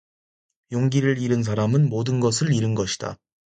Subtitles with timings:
[0.71, 3.19] 용기를 잃은 사람은 모든 것을 잃은 것이다.